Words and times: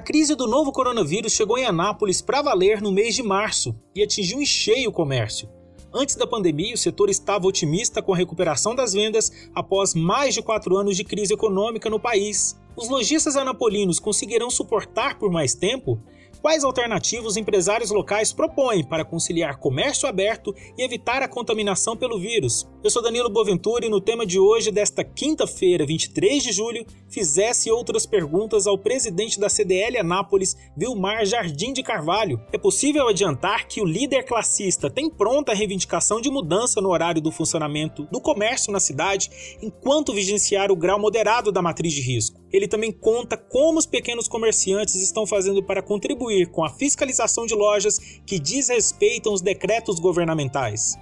A 0.00 0.02
crise 0.02 0.34
do 0.34 0.46
novo 0.46 0.72
coronavírus 0.72 1.34
chegou 1.34 1.58
em 1.58 1.66
Anápolis 1.66 2.22
para 2.22 2.40
valer 2.40 2.80
no 2.80 2.90
mês 2.90 3.14
de 3.14 3.22
março 3.22 3.78
e 3.94 4.02
atingiu 4.02 4.40
em 4.40 4.46
cheio 4.46 4.88
o 4.88 4.92
comércio. 4.94 5.46
Antes 5.92 6.16
da 6.16 6.26
pandemia, 6.26 6.72
o 6.72 6.78
setor 6.78 7.10
estava 7.10 7.46
otimista 7.46 8.00
com 8.00 8.14
a 8.14 8.16
recuperação 8.16 8.74
das 8.74 8.94
vendas 8.94 9.30
após 9.54 9.94
mais 9.94 10.32
de 10.32 10.40
quatro 10.40 10.74
anos 10.74 10.96
de 10.96 11.04
crise 11.04 11.34
econômica 11.34 11.90
no 11.90 12.00
país. 12.00 12.58
Os 12.74 12.88
lojistas 12.88 13.36
anapolinos 13.36 14.00
conseguirão 14.00 14.48
suportar 14.48 15.18
por 15.18 15.30
mais 15.30 15.54
tempo? 15.54 16.00
Quais 16.40 16.64
alternativas 16.64 17.32
os 17.32 17.36
empresários 17.36 17.90
locais 17.90 18.32
propõem 18.32 18.82
para 18.82 19.04
conciliar 19.04 19.58
comércio 19.58 20.08
aberto 20.08 20.54
e 20.76 20.82
evitar 20.82 21.22
a 21.22 21.28
contaminação 21.28 21.94
pelo 21.94 22.18
vírus? 22.18 22.66
Eu 22.82 22.88
sou 22.88 23.02
Danilo 23.02 23.28
Boventura 23.28 23.84
e 23.84 23.90
no 23.90 24.00
tema 24.00 24.24
de 24.24 24.38
hoje, 24.38 24.70
desta 24.70 25.04
quinta-feira, 25.04 25.84
23 25.84 26.42
de 26.42 26.50
julho, 26.50 26.86
fizesse 27.10 27.70
outras 27.70 28.06
perguntas 28.06 28.66
ao 28.66 28.78
presidente 28.78 29.38
da 29.38 29.50
CDL 29.50 29.98
Anápolis, 29.98 30.56
Vilmar 30.74 31.26
Jardim 31.26 31.74
de 31.74 31.82
Carvalho. 31.82 32.40
É 32.54 32.56
possível 32.56 33.06
adiantar 33.06 33.68
que 33.68 33.82
o 33.82 33.84
líder 33.84 34.24
classista 34.24 34.88
tem 34.88 35.10
pronta 35.10 35.52
a 35.52 35.54
reivindicação 35.54 36.22
de 36.22 36.30
mudança 36.30 36.80
no 36.80 36.88
horário 36.88 37.20
do 37.20 37.30
funcionamento 37.30 38.04
do 38.10 38.18
comércio 38.18 38.72
na 38.72 38.80
cidade, 38.80 39.30
enquanto 39.60 40.14
vigenciar 40.14 40.72
o 40.72 40.76
grau 40.76 40.98
moderado 40.98 41.52
da 41.52 41.60
matriz 41.60 41.92
de 41.92 42.00
risco. 42.00 42.39
Ele 42.52 42.68
também 42.68 42.92
conta 42.92 43.36
como 43.36 43.78
os 43.78 43.86
pequenos 43.86 44.28
comerciantes 44.28 44.96
estão 44.96 45.26
fazendo 45.26 45.62
para 45.62 45.82
contribuir 45.82 46.50
com 46.50 46.64
a 46.64 46.70
fiscalização 46.70 47.46
de 47.46 47.54
lojas 47.54 47.98
que 48.26 48.38
desrespeitam 48.38 49.32
os 49.32 49.40
decretos 49.40 50.00
governamentais. 50.00 50.96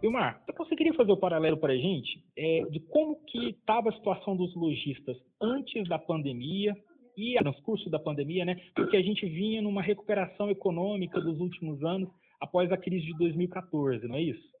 Vilmar, 0.00 0.42
você 0.44 0.52
conseguiria 0.52 0.94
fazer 0.94 1.12
o 1.12 1.16
paralelo 1.16 1.56
para 1.56 1.72
a 1.72 1.76
gente 1.76 2.22
é, 2.36 2.64
de 2.70 2.80
como 2.80 3.16
que 3.26 3.50
estava 3.50 3.88
a 3.88 3.92
situação 3.92 4.36
dos 4.36 4.54
lojistas 4.54 5.16
antes 5.40 5.88
da 5.88 5.98
pandemia 5.98 6.74
e 7.16 7.42
no 7.42 7.54
curso 7.62 7.88
da 7.88 7.98
pandemia, 7.98 8.44
né? 8.44 8.56
Porque 8.74 8.96
a 8.96 9.02
gente 9.02 9.26
vinha 9.26 9.62
numa 9.62 9.80
recuperação 9.80 10.50
econômica 10.50 11.20
dos 11.20 11.40
últimos 11.40 11.82
anos 11.82 12.10
após 12.40 12.70
a 12.70 12.76
crise 12.76 13.06
de 13.06 13.16
2014, 13.18 14.06
não 14.06 14.16
é 14.16 14.22
isso? 14.22 14.55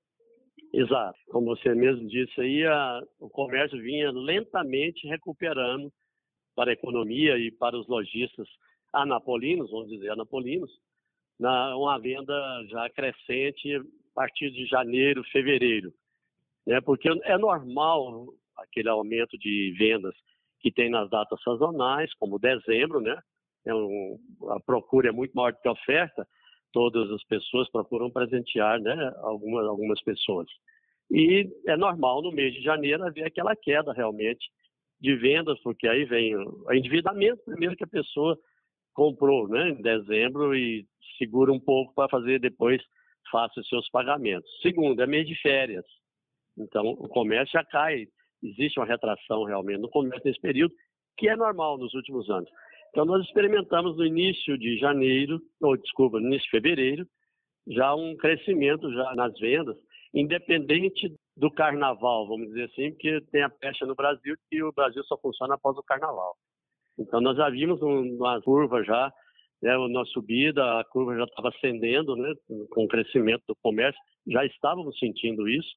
Exato. 0.76 1.18
Como 1.30 1.46
você 1.56 1.74
mesmo 1.74 2.06
disse 2.06 2.38
aí, 2.38 2.66
a, 2.66 3.02
o 3.18 3.30
comércio 3.30 3.80
vinha 3.80 4.10
lentamente 4.10 5.06
recuperando 5.08 5.90
para 6.54 6.70
a 6.70 6.74
economia 6.74 7.38
e 7.38 7.50
para 7.50 7.78
os 7.78 7.88
lojistas 7.88 8.46
anapolinos, 8.92 9.70
vamos 9.70 9.88
dizer 9.88 10.10
anapolinos, 10.10 10.70
na, 11.40 11.74
uma 11.76 11.98
venda 11.98 12.34
já 12.68 12.90
crescente 12.90 13.80
partir 14.14 14.50
de 14.50 14.66
janeiro, 14.66 15.24
fevereiro. 15.32 15.94
Né? 16.66 16.78
Porque 16.82 17.08
é 17.24 17.38
normal 17.38 18.26
aquele 18.58 18.90
aumento 18.90 19.38
de 19.38 19.74
vendas 19.78 20.14
que 20.60 20.70
tem 20.70 20.90
nas 20.90 21.08
datas 21.08 21.42
sazonais, 21.42 22.12
como 22.14 22.38
dezembro, 22.38 23.00
né? 23.00 23.18
É 23.64 23.74
um, 23.74 24.18
a 24.50 24.60
procura 24.60 25.08
é 25.08 25.12
muito 25.12 25.32
maior 25.32 25.52
do 25.52 25.58
que 25.58 25.68
a 25.68 25.72
oferta, 25.72 26.26
todas 26.76 27.10
as 27.10 27.24
pessoas 27.24 27.70
procuram 27.70 28.10
presentear 28.10 28.78
né, 28.78 29.10
algumas, 29.22 29.64
algumas 29.64 29.98
pessoas. 30.02 30.46
E 31.10 31.48
é 31.66 31.74
normal 31.74 32.20
no 32.20 32.30
mês 32.30 32.52
de 32.52 32.60
janeiro 32.60 33.02
haver 33.02 33.24
aquela 33.24 33.56
queda 33.56 33.94
realmente 33.94 34.46
de 35.00 35.16
vendas, 35.16 35.58
porque 35.60 35.88
aí 35.88 36.04
vem 36.04 36.36
o 36.36 36.70
endividamento 36.70 37.42
primeiro 37.46 37.74
que 37.76 37.84
a 37.84 37.86
pessoa 37.86 38.38
comprou 38.92 39.48
né, 39.48 39.70
em 39.70 39.80
dezembro 39.80 40.54
e 40.54 40.86
segura 41.16 41.50
um 41.50 41.58
pouco 41.58 41.94
para 41.94 42.10
fazer 42.10 42.40
depois 42.40 42.82
faça 43.32 43.58
os 43.58 43.68
seus 43.70 43.88
pagamentos. 43.88 44.50
Segundo, 44.60 45.00
é 45.02 45.06
mês 45.06 45.26
de 45.26 45.34
férias. 45.40 45.86
Então, 46.58 46.88
o 46.90 47.08
comércio 47.08 47.58
já 47.58 47.64
cai. 47.64 48.04
Existe 48.42 48.78
uma 48.78 48.86
retração 48.86 49.44
realmente 49.44 49.80
no 49.80 49.88
comércio 49.88 50.26
nesse 50.26 50.40
período, 50.42 50.74
que 51.16 51.26
é 51.26 51.36
normal 51.36 51.78
nos 51.78 51.94
últimos 51.94 52.28
anos. 52.28 52.50
Então, 52.96 53.04
nós 53.04 53.26
experimentamos 53.26 53.94
no 53.98 54.06
início 54.06 54.56
de 54.56 54.78
janeiro, 54.78 55.38
ou 55.60 55.76
desculpa, 55.76 56.18
no 56.18 56.28
início 56.28 56.46
de 56.46 56.50
fevereiro, 56.50 57.06
já 57.68 57.94
um 57.94 58.16
crescimento 58.16 58.90
já 58.90 59.14
nas 59.14 59.38
vendas, 59.38 59.76
independente 60.14 61.14
do 61.36 61.50
carnaval, 61.50 62.26
vamos 62.26 62.46
dizer 62.46 62.70
assim, 62.70 62.92
porque 62.92 63.20
tem 63.30 63.42
a 63.42 63.50
pecha 63.50 63.84
no 63.84 63.94
Brasil 63.94 64.34
que 64.48 64.62
o 64.62 64.72
Brasil 64.72 65.04
só 65.04 65.18
funciona 65.18 65.56
após 65.56 65.76
o 65.76 65.82
carnaval. 65.82 66.36
Então, 66.98 67.20
nós 67.20 67.36
já 67.36 67.50
vimos 67.50 67.82
uma 67.82 68.40
curva 68.40 68.82
já 68.82 69.12
né, 69.60 69.76
na 69.90 70.06
subida, 70.06 70.80
a 70.80 70.84
curva 70.84 71.18
já 71.18 71.24
estava 71.24 71.50
ascendendo, 71.50 72.16
né, 72.16 72.32
com 72.70 72.84
o 72.84 72.88
crescimento 72.88 73.42
do 73.46 73.56
comércio, 73.56 74.00
já 74.26 74.42
estávamos 74.46 74.98
sentindo 74.98 75.46
isso. 75.46 75.68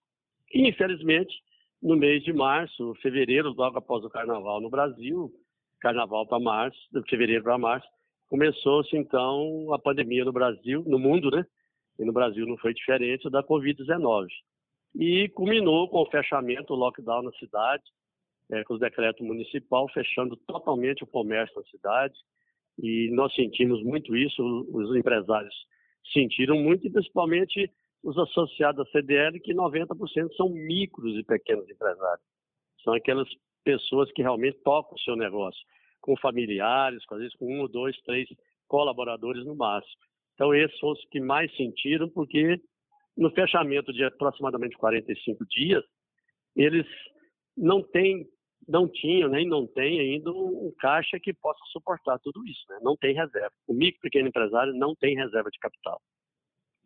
E, 0.53 0.69
infelizmente, 0.69 1.35
no 1.83 1.97
mês 1.97 2.23
de 2.23 2.31
março, 2.31 2.95
fevereiro, 3.01 3.53
logo 3.57 3.77
após 3.77 4.05
o 4.05 4.09
carnaval 4.09 4.61
no 4.61 4.69
Brasil, 4.69 5.29
carnaval 5.79 6.27
para 6.27 6.39
março, 6.39 6.79
de 6.91 7.01
fevereiro 7.09 7.43
para 7.43 7.57
março, 7.57 7.87
começou-se 8.27 8.95
então 8.95 9.73
a 9.73 9.79
pandemia 9.79 10.23
no 10.23 10.31
Brasil, 10.31 10.83
no 10.85 10.99
mundo, 10.99 11.31
né? 11.31 11.45
E 11.97 12.05
no 12.05 12.13
Brasil 12.13 12.45
não 12.45 12.57
foi 12.57 12.73
diferente 12.73 13.29
da 13.29 13.43
Covid-19. 13.43 14.27
E 14.95 15.29
culminou 15.29 15.89
com 15.89 16.01
o 16.01 16.09
fechamento, 16.09 16.73
o 16.73 16.77
lockdown 16.77 17.23
na 17.23 17.31
cidade, 17.33 17.83
é, 18.51 18.63
com 18.63 18.75
o 18.75 18.79
decreto 18.79 19.23
municipal 19.23 19.87
fechando 19.89 20.35
totalmente 20.35 21.03
o 21.03 21.07
comércio 21.07 21.55
na 21.55 21.63
cidade, 21.63 22.15
e 22.81 23.09
nós 23.11 23.33
sentimos 23.35 23.83
muito 23.83 24.15
isso, 24.15 24.41
os 24.71 24.95
empresários 24.95 25.53
sentiram 26.13 26.57
muito, 26.57 26.87
e 26.87 26.89
principalmente 26.89 27.69
os 28.03 28.17
associados 28.17 28.87
à 28.87 28.91
CDL, 28.91 29.39
que 29.39 29.53
90% 29.53 30.33
são 30.35 30.49
micros 30.49 31.17
e 31.17 31.23
pequenos 31.23 31.69
empresários. 31.69 32.25
São 32.83 32.93
aquelas 32.93 33.27
pessoas 33.69 34.11
que 34.13 34.23
realmente 34.23 34.57
tocam 34.63 34.95
o 34.95 34.99
seu 34.99 35.15
negócio, 35.15 35.61
com 36.01 36.17
familiares, 36.17 37.03
às 37.11 37.19
vezes 37.19 37.35
com 37.35 37.63
um, 37.63 37.67
dois, 37.67 37.95
três 38.01 38.27
colaboradores 38.67 39.45
no 39.45 39.55
máximo. 39.55 40.01
Então, 40.33 40.55
esses 40.55 40.77
são 40.79 40.89
os 40.89 41.05
que 41.11 41.19
mais 41.19 41.55
sentiram, 41.55 42.09
porque 42.09 42.59
no 43.15 43.29
fechamento 43.31 43.93
de 43.93 44.03
aproximadamente 44.03 44.75
45 44.77 45.45
dias, 45.45 45.83
eles 46.55 46.87
não 47.55 47.83
têm 47.83 48.27
não 48.67 48.87
tinha 48.87 49.27
nem 49.27 49.47
não 49.47 49.65
tem 49.65 49.99
ainda 49.99 50.31
um 50.31 50.71
caixa 50.79 51.19
que 51.19 51.33
possa 51.33 51.59
suportar 51.71 52.19
tudo 52.19 52.45
isso, 52.45 52.61
né? 52.69 52.77
não 52.81 52.95
tem 52.95 53.15
reserva. 53.15 53.53
O 53.67 53.73
micro 53.73 53.99
pequeno 54.01 54.27
empresário 54.27 54.73
não 54.73 54.93
tem 54.95 55.15
reserva 55.15 55.49
de 55.49 55.57
capital. 55.59 55.99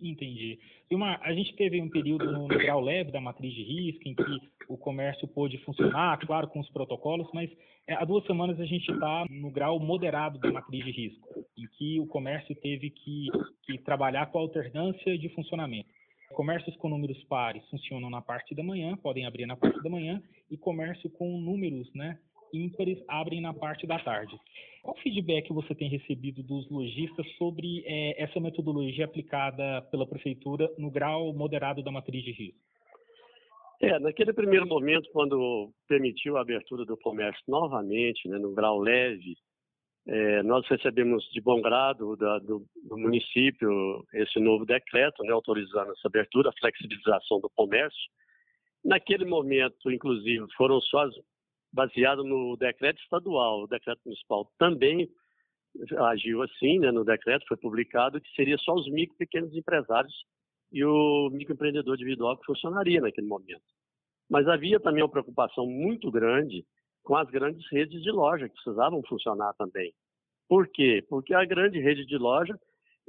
Entendi. 0.04 0.60
Vilmar, 0.90 1.20
a 1.24 1.34
gente 1.34 1.56
teve 1.56 1.82
um 1.82 1.90
período 1.90 2.30
no, 2.30 2.48
grau 2.48 2.82
leve 2.82 3.10
da 3.10 3.22
matriz 3.22 3.54
de 3.54 3.64
risco, 3.64 4.08
em 4.08 4.14
que 4.14 4.40
o 4.68 4.78
comércio 4.78 5.28
pôde 5.30 5.58
funcionar, 5.60 6.20
claro, 6.20 6.50
com 6.50 6.60
os 6.60 6.70
protocolos, 6.70 7.30
mas 7.34 7.50
é, 7.88 7.94
há 7.94 8.04
duas 8.04 8.26
semanas 8.26 8.60
a 8.60 8.66
gente 8.66 8.92
está 8.92 9.26
no 9.30 9.50
grau 9.50 9.80
moderado 9.80 10.38
da 10.40 10.52
matriz 10.52 10.84
de 10.84 10.92
risco, 10.92 11.46
em 11.58 11.66
que 11.78 12.00
o 12.02 12.08
comércio 12.08 12.54
teve 12.56 12.90
que, 12.90 13.28
que 13.66 13.78
trabalhar 13.80 14.26
com 14.28 14.40
a 14.40 14.42
alternância 14.42 15.18
de 15.18 15.30
funcionamento. 15.30 15.90
Comércios 16.34 16.76
com 16.78 16.90
números 16.90 17.24
pares 17.26 17.64
funcionam 17.70 18.10
na 18.10 18.22
parte 18.22 18.54
da 18.56 18.64
manhã, 18.64 18.98
podem 18.98 19.26
abrir 19.26 19.46
na 19.46 19.56
parte 19.56 19.82
da 19.82 19.90
manhã, 19.90 20.22
e 20.52 20.58
comércio 20.58 21.10
com 21.12 21.40
números 21.40 21.94
né, 21.94 22.18
ímpares 22.54 23.04
abrem 23.08 23.42
na 23.42 23.54
parte 23.54 23.88
da 23.88 24.00
tarde. 24.00 24.40
Qual 24.84 24.96
feedback 24.98 25.52
você 25.52 25.74
tem 25.74 25.90
recebido 25.90 26.44
dos 26.44 26.70
lojistas 26.70 27.26
sobre 27.38 27.84
é, 27.86 28.22
essa 28.22 28.40
metodologia 28.40 29.06
aplicada 29.06 29.82
pela 29.90 30.06
prefeitura 30.06 30.70
no 30.78 30.92
grau 30.92 31.34
moderado 31.34 31.82
da 31.82 31.92
matriz 31.92 32.24
de 32.24 32.32
risco? 32.32 32.60
É, 33.82 34.00
naquele 34.00 34.32
primeiro 34.32 34.66
momento, 34.66 35.10
quando 35.12 35.74
permitiu 35.88 36.38
a 36.38 36.42
abertura 36.42 36.86
do 36.86 36.96
comércio 36.96 37.44
novamente, 37.48 38.30
né, 38.30 38.38
no 38.38 38.54
grau 38.54 38.80
leve, 38.80 39.36
é, 40.08 40.44
nós 40.44 40.68
recebemos 40.68 41.24
de 41.32 41.42
bom 41.42 41.62
grado 41.62 42.16
da, 42.16 42.40
do, 42.40 42.66
do, 42.84 42.98
município 42.98 44.06
esse 44.14 44.40
novo 44.40 44.66
decreto, 44.66 45.24
né, 45.24 45.32
autorizando 45.32 45.92
essa 45.92 46.08
abertura, 46.08 46.50
a 46.50 46.60
flexibilização 46.60 47.40
do 47.40 47.50
comércio. 47.56 48.10
Naquele 48.84 49.24
momento, 49.26 49.90
inclusive, 49.90 50.46
foram 50.58 50.82
só 50.82 51.10
baseado 51.74 52.24
no 52.24 52.56
decreto 52.56 53.02
estadual, 53.02 53.64
o 53.64 53.68
decreto 53.68 54.00
municipal 54.06 54.50
também 54.60 55.10
agiu 56.12 56.44
assim, 56.44 56.78
né, 56.78 56.92
no 56.92 57.04
decreto 57.04 57.48
foi 57.48 57.58
publicado 57.58 58.22
que 58.22 58.30
seria 58.36 58.58
só 58.60 58.76
os 58.76 58.88
micro 58.92 59.16
e 59.16 59.18
pequenos 59.18 59.56
empresários 59.56 60.14
e 60.72 60.86
o 60.86 61.30
microempreendedor 61.32 61.96
individual 61.96 62.38
que 62.38 62.46
funcionaria 62.46 63.02
naquele 63.02 63.28
momento. 63.28 63.64
Mas 64.30 64.48
havia 64.48 64.80
também 64.80 65.04
uma 65.04 65.10
preocupação 65.10 65.66
muito 65.66 66.12
grande 66.12 66.64
com 67.04 67.16
as 67.16 67.30
grandes 67.30 67.66
redes 67.72 68.02
de 68.02 68.12
loja 68.12 68.48
que 68.48 68.56
precisavam 68.56 69.02
funcionar 69.08 69.54
também. 69.56 69.92
Por 70.48 70.68
quê? 70.68 71.04
Porque 71.10 71.34
a 71.34 71.44
grande 71.44 71.80
rede 71.80 72.06
de 72.06 72.18
loja, 72.18 72.58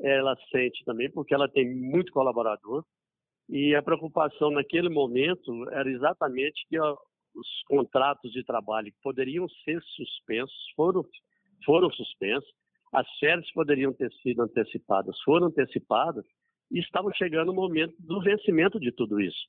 ela 0.00 0.36
sente 0.50 0.82
também 0.84 1.10
porque 1.10 1.34
ela 1.34 1.48
tem 1.48 1.70
muito 1.74 2.12
colaborador 2.12 2.84
e 3.48 3.74
a 3.74 3.82
preocupação 3.82 4.50
naquele 4.50 4.88
momento 4.88 5.68
era 5.70 5.88
exatamente 5.88 6.66
que 6.68 6.76
os 7.34 7.48
contratos 7.66 8.32
de 8.32 8.44
trabalho 8.44 8.92
que 8.92 9.00
poderiam 9.02 9.48
ser 9.64 9.82
suspensos 9.82 10.70
foram 10.76 11.04
foram 11.64 11.90
suspensos, 11.90 12.50
as 12.92 13.08
férias 13.18 13.50
poderiam 13.52 13.92
ter 13.92 14.12
sido 14.22 14.42
antecipadas, 14.42 15.18
foram 15.22 15.46
antecipadas 15.46 16.24
e 16.70 16.78
estava 16.78 17.10
chegando 17.14 17.50
o 17.50 17.54
momento 17.54 17.94
do 17.98 18.20
vencimento 18.20 18.78
de 18.78 18.92
tudo 18.92 19.20
isso. 19.20 19.48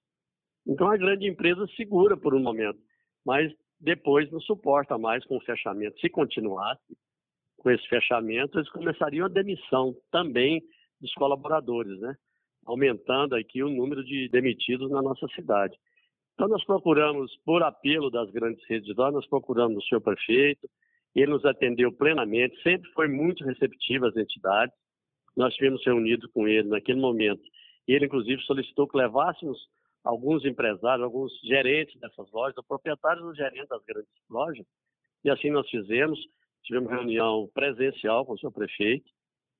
Então 0.65 0.89
a 0.89 0.97
grande 0.97 1.27
empresa 1.27 1.67
segura 1.75 2.15
por 2.15 2.33
um 2.33 2.41
momento, 2.41 2.79
mas 3.25 3.53
depois 3.79 4.31
não 4.31 4.39
suporta 4.39 4.97
mais 4.97 5.25
com 5.25 5.37
o 5.37 5.41
fechamento. 5.41 5.99
Se 5.99 6.09
continuasse 6.09 6.97
com 7.57 7.69
esse 7.69 7.87
fechamento, 7.87 8.57
eles 8.57 8.69
começariam 8.71 9.25
a 9.25 9.29
demissão 9.29 9.95
também 10.11 10.63
dos 10.99 11.13
colaboradores, 11.13 11.99
né? 11.99 12.15
aumentando 12.65 13.35
aqui 13.35 13.61
o 13.61 13.69
número 13.69 14.03
de 14.03 14.27
demitidos 14.29 14.89
na 14.89 15.01
nossa 15.01 15.27
cidade. 15.35 15.77
Então, 16.35 16.49
nós 16.49 16.63
procuramos, 16.65 17.35
por 17.45 17.63
apelo 17.63 18.11
das 18.11 18.29
grandes 18.29 18.63
redes 18.67 18.93
nós 18.95 19.25
procuramos 19.27 19.77
o 19.77 19.87
senhor 19.87 20.01
prefeito, 20.01 20.69
ele 21.15 21.31
nos 21.31 21.45
atendeu 21.45 21.93
plenamente, 21.93 22.61
sempre 22.61 22.91
foi 22.91 23.07
muito 23.07 23.43
receptivo 23.45 24.05
às 24.05 24.17
entidades. 24.17 24.75
Nós 25.35 25.53
tivemos 25.55 25.83
reunido 25.85 26.29
com 26.29 26.45
ele 26.45 26.67
naquele 26.67 26.99
momento. 26.99 27.41
Ele, 27.87 28.05
inclusive, 28.05 28.41
solicitou 28.43 28.85
que 28.87 28.97
levássemos 28.97 29.57
alguns 30.03 30.43
empresários, 30.45 31.03
alguns 31.03 31.31
gerentes 31.41 31.97
dessas 32.01 32.29
lojas, 32.31 32.55
proprietários 32.67 33.25
ou 33.25 33.33
gerentes 33.33 33.69
das 33.69 33.83
grandes 33.85 34.11
lojas, 34.29 34.65
e 35.23 35.29
assim 35.29 35.49
nós 35.49 35.67
fizemos. 35.69 36.19
Tivemos 36.63 36.89
reunião 36.89 37.47
presencial 37.53 38.25
com 38.25 38.33
o 38.33 38.39
senhor 38.39 38.51
prefeito, 38.51 39.09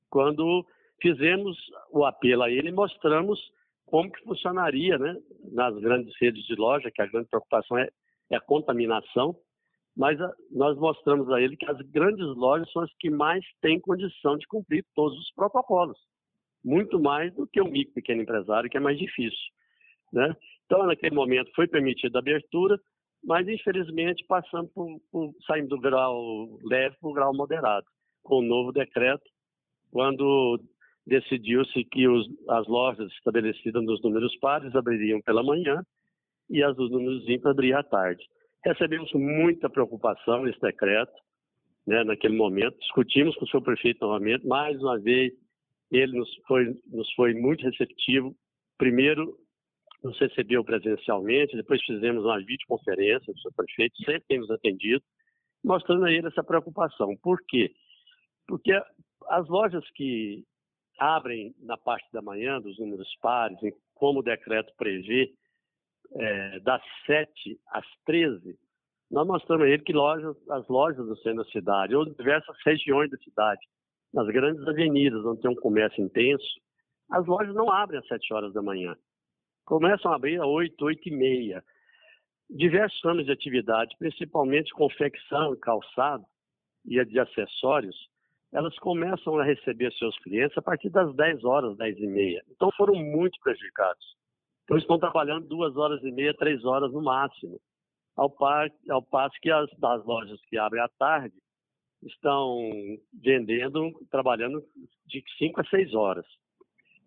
quando 0.10 0.66
fizemos 1.00 1.56
o 1.92 2.04
apelo 2.04 2.42
a 2.44 2.50
ele 2.50 2.69
e 2.69 2.72
mostramos 2.72 3.39
como 3.86 4.12
que 4.12 4.24
funcionaria 4.24 4.98
né, 4.98 5.16
nas 5.52 5.76
grandes 5.80 6.14
redes 6.20 6.44
de 6.46 6.56
loja, 6.56 6.92
que 6.92 7.02
a 7.02 7.06
grande 7.06 7.30
preocupação 7.30 7.78
é, 7.78 7.88
é 8.30 8.36
a 8.36 8.42
contaminação, 8.42 9.36
mas 9.96 10.20
a, 10.20 10.32
nós 10.52 10.78
mostramos 10.78 11.30
a 11.32 11.42
ele 11.42 11.56
que 11.56 11.70
as 11.70 11.80
grandes 11.90 12.26
lojas 12.36 12.70
são 12.72 12.82
as 12.82 12.94
que 13.00 13.10
mais 13.10 13.46
têm 13.62 13.80
condição 13.80 14.38
de 14.38 14.48
cumprir 14.48 14.86
todos 14.94 15.18
os 15.18 15.32
protocolos, 15.34 15.98
muito 16.64 17.00
mais 17.00 17.34
do 17.34 17.48
que 17.48 17.62
o 17.62 17.70
micro 17.70 17.94
pequeno 17.94 18.22
empresário, 18.22 18.70
que 18.70 18.78
é 18.78 18.82
mais 18.82 18.98
difícil. 18.98 19.54
Né? 20.12 20.36
Então, 20.66 20.86
naquele 20.86 21.16
momento, 21.16 21.52
foi 21.56 21.68
permitida 21.68 22.18
a 22.18 22.22
abertura, 22.22 22.80
mas 23.24 23.48
infelizmente 23.48 24.26
passamos 24.28 24.72
por, 24.72 25.00
por 25.12 25.34
saímos 25.48 25.70
do 25.70 25.80
grau 25.80 26.60
leve 26.64 26.96
para 27.00 27.10
o 27.10 27.14
grau 27.14 27.34
moderado, 27.34 27.86
com 28.24 28.40
o 28.40 28.42
novo 28.42 28.72
decreto, 28.72 29.24
quando 29.92 30.60
decidiu-se 31.06 31.84
que 31.86 32.07
os, 32.07 32.28
as 32.50 32.68
lojas 32.68 33.12
estabelecidas 33.13 33.84
nos 33.84 34.02
números 34.02 34.36
pares 34.38 34.75
abririam 34.75 35.22
pela 35.22 35.44
manhã 35.44 35.84
e 36.50 36.63
as 36.63 36.75
dos 36.75 36.92
números 36.92 37.24
ímpares 37.24 37.46
abririam 37.46 37.80
à 37.80 37.84
tarde. 37.84 38.24
Recebemos 38.63 39.12
muita 39.13 39.69
preocupação 39.69 40.44
nesse 40.44 40.60
decreto, 40.60 41.13
né, 41.86 42.04
naquele 42.04 42.36
momento, 42.36 42.80
discutimos 42.80 43.36
com 43.36 43.46
o 43.46 43.48
seu 43.48 43.62
prefeito 43.62 44.00
novamente, 44.02 44.46
mais 44.48 44.81
uma 44.81 45.00
vez, 45.00 45.31
ele 45.92 46.18
nos 46.18 46.30
foi, 46.48 46.75
nos 46.88 47.12
foi 47.13 47.36
muito 47.36 47.63
receptivo. 47.63 48.36
Primeiro, 48.75 49.38
nos 50.04 50.18
recebeu 50.19 50.63
presencialmente, 50.63 51.56
depois 51.56 51.84
fizemos 51.84 52.24
uma 52.24 52.40
videoconferência 52.40 53.31
com 53.31 53.38
o 53.38 53.42
seu 53.42 53.51
prefeito, 53.54 53.96
sempre 53.98 54.24
tem 54.28 54.40
nos 54.40 54.50
atendido, 54.50 55.04
mostrando 55.63 56.06
a 56.06 56.12
ele 56.12 56.28
essa 56.28 56.44
preocupação. 56.44 57.16
Por 57.22 57.40
quê? 57.48 57.72
Porque 58.48 58.72
as 59.30 59.48
lojas 59.48 59.84
que 59.92 60.44
abrem 61.00 61.53
na 61.59 61.77
parte 61.77 62.07
da 62.12 62.21
manhã, 62.21 62.59
dos 62.62 62.77
números 62.80 63.09
pares, 63.21 63.57
como 63.94 64.19
o 64.19 64.24
decreto 64.24 64.74
prevê, 64.77 65.33
é, 66.13 66.59
das 66.59 66.81
7 67.06 67.59
às 67.68 67.86
13, 68.06 68.57
nós 69.09 69.27
mostramos 69.27 69.65
a 69.65 69.69
ele 69.69 69.83
que 69.83 69.94
lojas, 69.94 70.36
as 70.50 70.68
lojas 70.68 71.06
do 71.06 71.15
centro 71.18 71.44
da 71.44 71.51
cidade, 71.51 71.95
ou 71.95 72.06
diversas 72.06 72.56
regiões 72.65 73.09
da 73.09 73.18
cidade, 73.18 73.62
nas 74.13 74.27
grandes 74.27 74.65
avenidas, 74.68 75.25
onde 75.25 75.42
tem 75.42 75.51
um 75.51 75.56
comércio 75.56 76.03
intenso, 76.03 76.45
as 77.12 77.25
lojas 77.25 77.53
não 77.53 77.71
abrem 77.71 78.00
às 78.00 78.07
7 78.07 78.33
horas 78.33 78.53
da 78.53 78.62
manhã. 78.62 78.95
Começam 79.65 80.12
a 80.12 80.15
abrir 80.15 80.39
às 80.39 80.48
8, 80.48 80.83
8 80.83 81.09
e 81.09 81.12
meia. 81.12 81.63
Diversos 82.50 83.00
ramos 83.03 83.25
de 83.25 83.31
atividade, 83.31 83.95
principalmente 83.98 84.74
confecção 84.74 85.56
calçado 85.57 86.25
e 86.86 87.03
de 87.06 87.19
acessórios, 87.19 87.95
elas 88.56 88.74
começam 88.80 89.38
a 89.38 89.44
receber 89.44 89.92
seus 89.94 90.18
clientes 90.19 90.57
a 90.57 90.62
partir 90.62 90.90
das 90.90 91.13
10 91.13 91.44
horas, 91.44 91.75
10 91.75 91.98
e 92.00 92.07
meia. 92.07 92.42
Então 92.50 92.72
foram 92.78 92.96
muito 92.96 93.38
prejudicados. 93.44 94.16
Então 94.63 94.78
estão 94.78 94.98
trabalhando 94.98 95.46
duas 95.46 95.75
horas 95.75 96.02
e 96.04 96.10
meia, 96.10 96.34
três 96.34 96.63
horas 96.63 96.92
no 96.94 97.04
máximo. 97.04 97.60
Ao, 98.16 98.30
par, 98.30 98.69
ao 98.90 99.04
passo 99.04 99.36
que 99.42 99.52
as 99.52 99.69
das 99.78 100.06
lojas 100.06 100.40
que 100.46 100.57
abrem 100.57 100.81
à 100.81 100.88
tarde 100.88 101.36
estão 102.02 102.57
vendendo, 103.13 103.92
trabalhando 104.10 104.63
de 105.06 105.22
5 105.38 105.60
a 105.60 105.66
6 105.66 105.94
horas. 105.94 106.25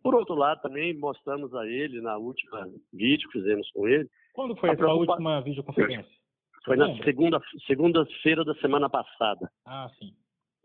Por 0.02 0.14
outro 0.14 0.34
lado, 0.34 0.60
também 0.60 0.98
mostramos 0.98 1.54
a 1.54 1.66
ele 1.66 2.02
na 2.02 2.18
última 2.18 2.68
vídeo 2.92 3.26
que 3.30 3.38
fizemos 3.38 3.70
com 3.70 3.88
ele. 3.88 4.06
Quando 4.34 4.54
foi 4.54 4.68
a, 4.68 4.84
a 4.84 4.94
última 4.94 5.40
videoconferência? 5.40 6.18
Foi 6.62 6.76
na 6.76 6.94
segunda 7.02 7.40
segunda-feira 7.66 8.44
da 8.44 8.54
semana 8.56 8.90
passada. 8.90 9.50
Ah, 9.64 9.88
sim. 9.98 10.14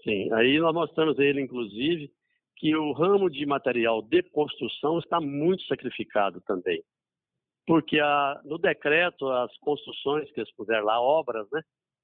Sim, 0.03 0.31
aí 0.33 0.59
nós 0.59 0.73
mostramos 0.73 1.17
a 1.17 1.23
ele, 1.23 1.41
inclusive, 1.41 2.11
que 2.57 2.75
o 2.75 2.91
ramo 2.91 3.29
de 3.29 3.45
material 3.45 4.01
de 4.01 4.21
construção 4.23 4.99
está 4.99 5.19
muito 5.19 5.63
sacrificado 5.63 6.41
também. 6.41 6.83
Porque 7.65 7.99
a, 7.99 8.41
no 8.43 8.57
decreto, 8.57 9.29
as 9.29 9.55
construções 9.59 10.29
que 10.31 10.41
eles 10.41 10.53
puseram 10.53 10.85
lá, 10.85 10.99
obras 11.01 11.47
né, 11.51 11.61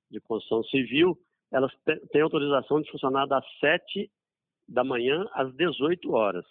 de 0.10 0.22
construção 0.22 0.63
civil, 0.63 1.18
elas 1.51 1.72
têm 2.12 2.22
autorização 2.22 2.81
de 2.81 2.90
funcionar 2.90 3.25
das 3.25 3.44
7 3.60 4.10
da 4.68 4.84
manhã 4.84 5.28
às 5.34 5.54
18 5.56 6.12
horas. 6.13 6.46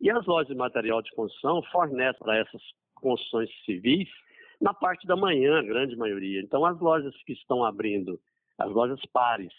E 0.00 0.10
as 0.10 0.24
lojas 0.26 0.48
de 0.48 0.54
material 0.54 1.02
de 1.02 1.10
construção 1.10 1.62
fornecem 1.64 2.18
para 2.20 2.38
essas 2.38 2.62
construções 2.94 3.50
civis 3.64 4.08
na 4.60 4.72
parte 4.72 5.06
da 5.06 5.16
manhã, 5.16 5.58
a 5.58 5.62
grande 5.62 5.96
maioria. 5.96 6.40
Então, 6.40 6.64
as 6.64 6.78
lojas 6.80 7.14
que 7.24 7.32
estão 7.32 7.64
abrindo, 7.64 8.18
as 8.56 8.70
lojas 8.70 9.00
pares, 9.12 9.52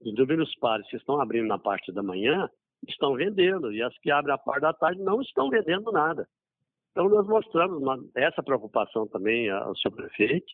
os 0.00 0.14
números 0.14 0.54
pares 0.58 0.86
que 0.88 0.96
estão 0.96 1.20
abrindo 1.20 1.46
na 1.46 1.58
parte 1.58 1.92
da 1.92 2.02
manhã, 2.02 2.48
estão 2.88 3.14
vendendo, 3.14 3.72
e 3.72 3.82
as 3.82 3.96
que 3.98 4.10
abrem 4.10 4.34
a 4.34 4.38
parte 4.38 4.62
da 4.62 4.72
tarde 4.72 5.02
não 5.02 5.20
estão 5.20 5.50
vendendo 5.50 5.92
nada. 5.92 6.26
Então, 6.90 7.08
nós 7.08 7.26
mostramos 7.26 7.80
uma, 7.80 7.98
essa 8.16 8.42
preocupação 8.42 9.06
também 9.06 9.50
ao 9.50 9.76
seu 9.76 9.92
prefeito, 9.92 10.52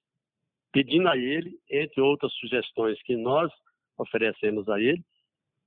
pedindo 0.73 1.09
a 1.09 1.17
ele, 1.17 1.59
entre 1.71 2.01
outras 2.01 2.33
sugestões 2.35 3.01
que 3.03 3.17
nós 3.17 3.51
oferecemos 3.97 4.69
a 4.69 4.81
ele, 4.81 5.03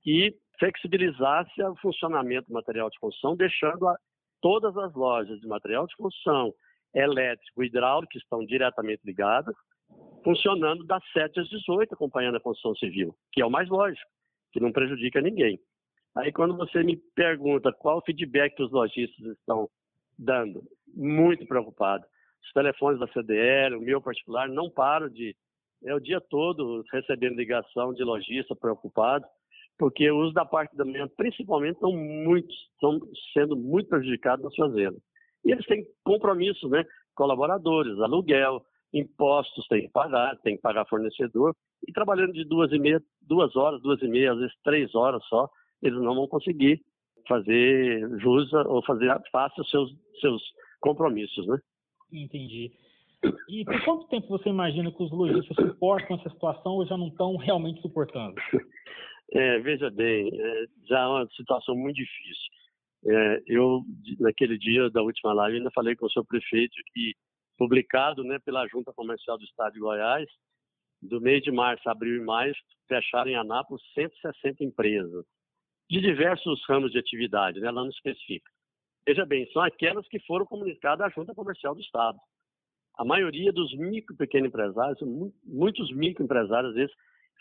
que 0.02 0.34
flexibilizasse 0.58 1.62
o 1.62 1.76
funcionamento 1.76 2.48
do 2.48 2.54
material 2.54 2.88
de 2.90 2.98
construção, 3.00 3.34
deixando 3.34 3.88
a, 3.88 3.96
todas 4.40 4.76
as 4.76 4.94
lojas 4.94 5.40
de 5.40 5.48
material 5.48 5.86
de 5.86 5.96
construção, 5.96 6.52
elétrico 6.94 7.62
e 7.62 7.66
hidráulico, 7.66 8.12
que 8.12 8.18
estão 8.18 8.44
diretamente 8.44 9.00
ligadas, 9.04 9.54
funcionando 10.24 10.84
das 10.84 11.02
7 11.12 11.40
às 11.40 11.48
18, 11.48 11.94
acompanhando 11.94 12.36
a 12.36 12.40
construção 12.40 12.74
civil, 12.76 13.14
que 13.32 13.40
é 13.40 13.46
o 13.46 13.50
mais 13.50 13.68
lógico, 13.68 14.10
que 14.52 14.60
não 14.60 14.72
prejudica 14.72 15.20
ninguém. 15.20 15.58
Aí 16.16 16.32
quando 16.32 16.56
você 16.56 16.82
me 16.82 16.96
pergunta 17.14 17.72
qual 17.72 17.98
o 17.98 18.02
feedback 18.02 18.54
que 18.56 18.62
os 18.62 18.72
lojistas 18.72 19.24
estão 19.38 19.68
dando, 20.18 20.62
muito 20.94 21.46
preocupado. 21.46 22.04
Os 22.44 22.52
telefones 22.52 23.00
da 23.00 23.08
CDL, 23.08 23.76
o 23.76 23.80
meu 23.80 24.00
particular, 24.00 24.48
não 24.48 24.70
param 24.70 25.08
de. 25.08 25.34
É 25.82 25.94
o 25.94 26.00
dia 26.00 26.20
todo 26.20 26.84
recebendo 26.92 27.36
ligação 27.36 27.94
de 27.94 28.04
lojista 28.04 28.54
preocupado, 28.54 29.24
porque 29.78 30.10
os 30.10 30.34
da 30.34 30.44
parte 30.44 30.76
da 30.76 30.84
manhã, 30.84 31.08
principalmente, 31.16 31.76
estão, 31.76 31.92
muito, 31.92 32.52
estão 32.74 33.00
sendo 33.32 33.56
muito 33.56 33.88
prejudicados 33.88 34.44
nas 34.44 34.54
suas 34.54 34.74
vendas. 34.74 35.00
E 35.42 35.52
eles 35.52 35.64
têm 35.64 35.86
compromissos, 36.04 36.70
né? 36.70 36.84
Colaboradores, 37.14 37.98
aluguel, 37.98 38.62
impostos 38.92 39.66
tem 39.68 39.82
que 39.82 39.88
pagar, 39.88 40.36
tem 40.38 40.56
que 40.56 40.62
pagar 40.62 40.86
fornecedor. 40.86 41.54
E 41.86 41.92
trabalhando 41.92 42.32
de 42.32 42.44
duas 42.44 42.70
e 42.72 42.78
meia, 42.78 43.02
duas 43.22 43.54
horas, 43.56 43.80
duas 43.82 44.00
e 44.02 44.08
meia, 44.08 44.32
às 44.32 44.38
vezes 44.38 44.54
três 44.62 44.94
horas 44.94 45.24
só, 45.26 45.48
eles 45.82 45.98
não 46.00 46.14
vão 46.14 46.26
conseguir 46.26 46.82
fazer 47.28 48.08
jus 48.18 48.52
ou 48.52 48.82
fazer 48.84 49.16
face 49.30 49.60
os 49.60 49.70
seus, 49.70 49.90
seus 50.20 50.42
compromissos, 50.80 51.46
né? 51.46 51.58
Entendi. 52.12 52.72
E 53.48 53.64
por 53.64 53.84
quanto 53.84 54.08
tempo 54.08 54.28
você 54.28 54.48
imagina 54.48 54.90
que 54.90 55.02
os 55.02 55.10
lojistas 55.10 55.56
suportam 55.56 56.16
essa 56.16 56.30
situação 56.30 56.72
ou 56.72 56.86
já 56.86 56.96
não 56.96 57.08
estão 57.08 57.36
realmente 57.36 57.80
suportando? 57.80 58.34
É, 59.32 59.60
veja 59.60 59.88
bem, 59.90 60.28
é, 60.28 60.64
já 60.88 61.02
é 61.02 61.06
uma 61.06 61.28
situação 61.36 61.76
muito 61.76 61.94
difícil. 61.94 62.50
É, 63.06 63.42
eu, 63.46 63.82
naquele 64.18 64.58
dia 64.58 64.90
da 64.90 65.02
última 65.02 65.32
live, 65.32 65.58
ainda 65.58 65.70
falei 65.70 65.94
com 65.94 66.06
o 66.06 66.10
seu 66.10 66.24
prefeito 66.24 66.74
que, 66.92 67.14
publicado 67.60 68.24
né, 68.24 68.38
pela 68.38 68.66
Junta 68.66 68.90
Comercial 68.90 69.36
do 69.36 69.44
Estado 69.44 69.74
de 69.74 69.80
Goiás, 69.80 70.26
do 71.02 71.20
mês 71.20 71.42
de 71.42 71.52
março, 71.52 71.86
abril 71.90 72.16
e 72.16 72.24
maio, 72.24 72.54
fecharam 72.88 73.30
em 73.30 73.36
Anápolis 73.36 73.82
160 73.92 74.64
empresas 74.64 75.26
de 75.90 76.00
diversos 76.00 76.58
ramos 76.66 76.90
de 76.90 76.98
atividade, 76.98 77.60
né? 77.60 77.68
ela 77.68 77.82
não 77.82 77.90
especifica. 77.90 78.50
Veja 79.06 79.26
bem, 79.26 79.46
são 79.52 79.60
aquelas 79.60 80.08
que 80.08 80.18
foram 80.20 80.46
comunicadas 80.46 81.06
à 81.06 81.10
Junta 81.10 81.34
Comercial 81.34 81.74
do 81.74 81.82
Estado. 81.82 82.18
A 82.96 83.04
maioria 83.04 83.52
dos 83.52 83.76
micro 83.76 84.14
e 84.14 84.16
pequenos 84.16 84.48
empresários, 84.48 84.98
muitos 85.44 85.94
microempresários, 85.94 86.70
às 86.70 86.76
vezes, 86.76 86.94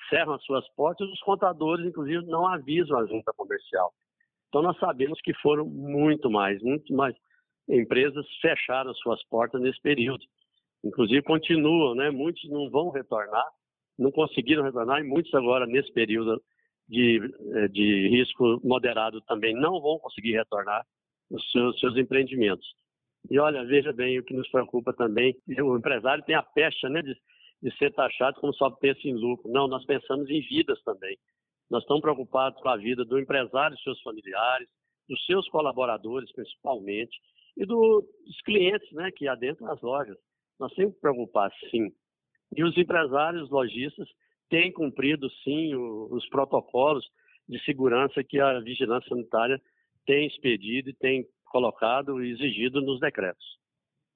cerram 0.10 0.34
as 0.34 0.44
suas 0.44 0.68
portas 0.74 1.08
os 1.08 1.22
contadores, 1.22 1.86
inclusive, 1.86 2.26
não 2.26 2.46
avisam 2.46 2.98
a 2.98 3.06
Junta 3.06 3.32
Comercial. 3.38 3.94
Então, 4.50 4.62
nós 4.62 4.78
sabemos 4.80 5.22
que 5.22 5.34
foram 5.36 5.66
muito 5.66 6.30
mais, 6.30 6.62
muito 6.62 6.94
mais 6.94 7.16
empresas 7.70 8.26
fecharam 8.42 8.92
as 8.92 8.98
suas 9.00 9.24
portas 9.26 9.62
nesse 9.62 9.82
período. 9.82 10.24
Inclusive, 10.84 11.22
continuam, 11.22 11.96
né? 11.96 12.10
Muitos 12.10 12.50
não 12.50 12.70
vão 12.70 12.90
retornar, 12.90 13.46
não 13.98 14.12
conseguiram 14.12 14.64
retornar, 14.64 15.02
e 15.02 15.04
muitos 15.04 15.34
agora, 15.34 15.66
nesse 15.66 15.92
período 15.92 16.42
de, 16.88 17.20
eh, 17.54 17.68
de 17.68 18.08
risco 18.10 18.60
moderado 18.64 19.22
também 19.22 19.54
não 19.54 19.80
vão 19.80 20.00
conseguir 20.00 20.34
retornar 20.34 20.86
os 21.30 21.52
seus, 21.52 21.80
seus 21.80 21.96
empreendimentos. 21.98 22.66
E 23.30 23.38
olha, 23.38 23.64
veja 23.66 23.94
bem, 23.94 24.18
o 24.18 24.24
que 24.24 24.34
nos 24.34 24.50
preocupa 24.50 24.94
também, 24.94 25.36
o 25.62 25.78
empresário 25.78 26.24
tem 26.24 26.36
a 26.36 26.42
pecha 26.42 26.90
né, 26.90 27.02
de, 27.02 27.16
de 27.62 27.78
ser 27.78 27.94
taxado 27.94 28.40
como 28.40 28.54
só 28.54 28.70
pensa 28.72 29.02
em 29.04 29.14
lucro. 29.14 29.52
Não, 29.52 29.68
nós 29.68 29.86
pensamos 29.86 30.30
em 30.30 30.42
vidas 30.42 30.82
também. 30.84 31.18
Nós 31.70 31.84
estamos 31.84 32.02
preocupados 32.02 32.60
com 32.62 32.70
a 32.70 32.78
vida 32.78 33.06
do 33.06 33.20
empresário 33.20 33.76
e 33.76 33.84
seus 33.84 34.02
familiares, 34.02 34.68
dos 35.08 35.24
seus 35.26 35.48
colaboradores, 35.50 36.32
principalmente, 36.32 37.20
e 37.60 37.66
do, 37.66 38.01
dos 38.25 38.42
clientes 38.42 38.89
né, 38.94 39.12
que 39.12 39.28
adentram 39.28 39.68
das 39.68 39.82
lojas. 39.82 40.18
Nós 40.58 40.74
temos 40.74 40.96
que 40.96 41.01
preocupar, 41.01 41.51
sim. 41.70 41.92
E 42.56 42.63
os 42.63 42.75
empresários, 42.78 43.50
lojistas, 43.50 44.08
têm 44.50 44.72
cumprido, 44.72 45.30
sim, 45.44 45.75
o, 45.75 46.08
os 46.12 46.28
protocolos 46.30 47.06
de 47.48 47.62
segurança 47.66 48.24
que 48.24 48.39
a 48.39 48.60
vigilância 48.62 49.10
sanitária 49.10 49.62
tem 50.06 50.25
expedido 50.25 50.89
e 50.89 50.94
tem 50.94 51.28
colocado 51.46 52.24
e 52.24 52.32
exigido 52.32 52.82
nos 52.82 53.00
decretos. 53.00 53.46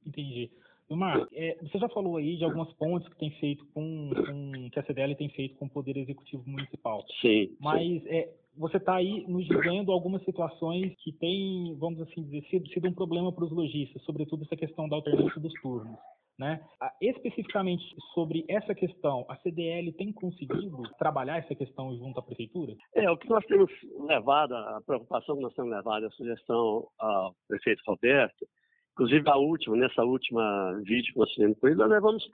Entendi. 0.06 0.50
Vilmar, 0.88 1.28
é, 1.34 1.58
você 1.62 1.78
já 1.78 1.90
falou 1.90 2.18
aí 2.18 2.38
de 2.38 2.44
algumas 2.44 2.72
pontes 2.74 3.08
que 3.10 3.18
tem 3.18 3.32
feito 3.40 3.66
com, 3.74 4.10
com, 4.10 4.70
que 4.70 4.80
a 4.80 4.84
CDL 4.84 5.16
tem 5.16 5.30
feito 5.30 5.56
com 5.56 5.66
o 5.66 5.70
Poder 5.70 5.98
Executivo 5.98 6.44
Municipal. 6.46 7.06
Sim. 7.22 7.56
Mas 7.60 7.82
sim. 7.82 8.10
É, 8.10 8.30
você 8.56 8.78
está 8.78 8.96
aí 8.96 9.26
nos 9.28 9.46
dizendo 9.46 9.92
algumas 9.92 10.24
situações 10.24 10.94
que 11.00 11.12
têm, 11.14 11.76
vamos 11.80 12.02
assim 12.02 12.24
dizer, 12.24 12.44
sido, 12.50 12.70
sido 12.70 12.88
um 12.88 12.94
problema 12.94 13.32
para 13.32 13.46
os 13.46 13.52
lojistas, 13.52 14.02
sobretudo 14.04 14.44
essa 14.44 14.56
questão 14.56 14.88
da 14.88 14.96
alternância 14.96 15.40
dos 15.42 15.54
turnos. 15.62 15.98
Né? 16.38 16.60
Especificamente 17.00 17.84
sobre 18.14 18.44
essa 18.50 18.74
questão, 18.74 19.24
a 19.30 19.36
CDL 19.38 19.92
tem 19.94 20.12
conseguido 20.12 20.82
trabalhar 20.98 21.38
essa 21.38 21.54
questão 21.54 21.96
junto 21.96 22.20
à 22.20 22.24
prefeitura? 22.24 22.76
É, 22.96 23.10
o 23.10 23.18
que 23.18 23.30
nós 23.30 23.46
temos 23.46 23.72
levado, 24.08 24.56
a 24.56 24.82
preocupação 24.84 25.36
que 25.36 25.44
nós 25.44 25.54
temos 25.54 25.72
levado, 25.72 26.08
a 26.08 26.12
sugestão 26.12 26.88
ao 26.98 27.36
prefeito 27.48 27.84
Roberto, 27.86 28.48
inclusive 28.94 29.30
a 29.30 29.36
última, 29.36 29.76
nessa 29.76 30.04
última 30.04 30.74
vídeo 30.84 31.14
que 31.14 31.20
nós 31.20 31.32
fizemos 31.34 31.60
com 31.60 31.68
ele, 31.68 31.76
nós 31.76 31.90
levamos 31.90 32.28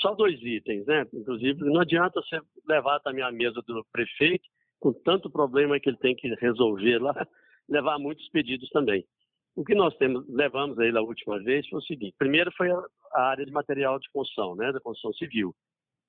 só 0.00 0.14
dois 0.14 0.40
itens, 0.42 0.86
né? 0.86 1.06
Inclusive, 1.12 1.62
não 1.64 1.80
adianta 1.80 2.20
você 2.20 2.40
levar 2.66 3.00
também 3.00 3.22
a 3.22 3.30
mesa 3.30 3.60
do 3.66 3.84
prefeito, 3.92 4.48
com 4.82 4.92
tanto 4.92 5.30
problema 5.30 5.78
que 5.78 5.88
ele 5.88 5.96
tem 5.96 6.14
que 6.14 6.28
resolver 6.34 6.98
lá, 6.98 7.14
levar 7.70 7.98
muitos 8.00 8.28
pedidos 8.30 8.68
também. 8.70 9.06
O 9.54 9.64
que 9.64 9.74
nós 9.76 9.96
temos, 9.96 10.26
levamos 10.28 10.76
aí 10.78 10.90
na 10.90 11.00
última 11.00 11.38
vez 11.40 11.66
foi 11.68 11.78
o 11.78 11.82
seguinte: 11.82 12.16
primeiro 12.18 12.50
foi 12.56 12.70
a, 12.70 12.82
a 13.12 13.22
área 13.28 13.46
de 13.46 13.52
material 13.52 13.98
de 14.00 14.10
construção, 14.12 14.56
né, 14.56 14.72
da 14.72 14.80
construção 14.80 15.12
civil, 15.12 15.54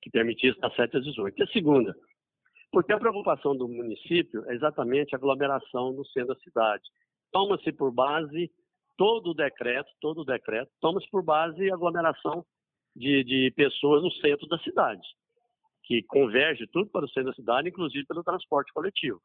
que 0.01 0.10
permitia 0.10 0.50
estar 0.50 0.72
7 0.72 0.98
às 0.98 1.03
18. 1.03 1.39
E 1.39 1.44
a 1.44 1.48
segunda, 1.48 1.96
porque 2.72 2.92
a 2.92 2.98
preocupação 2.98 3.56
do 3.56 3.68
município 3.68 4.44
é 4.50 4.56
exatamente 4.56 5.13
a 5.13 5.18
aglomeração 5.20 5.94
no 5.94 6.03
centro 6.08 6.34
da 6.34 6.42
cidade. 6.42 6.84
Toma-se 7.32 7.72
por 7.74 7.92
base 7.92 8.50
todo 8.98 9.32
o 9.32 9.34
decreto, 9.36 9.89
todo 10.01 10.22
o 10.22 10.25
decreto, 10.25 10.72
toma-se 10.82 11.08
por 11.12 11.24
base 11.24 11.70
a 11.70 11.75
aglomeração 11.75 12.44
de, 12.96 13.24
de 13.24 13.53
pessoas 13.56 14.01
no 14.01 14.12
centro 14.13 14.48
da 14.48 14.58
cidade, 14.60 15.01
que 15.83 16.01
converge 16.03 16.65
tudo 16.67 16.89
para 16.89 17.05
o 17.05 17.09
centro 17.09 17.31
da 17.31 17.33
cidade, 17.33 17.69
inclusive 17.69 18.05
pelo 18.05 18.23
transporte 18.23 18.71
coletivo. 18.73 19.21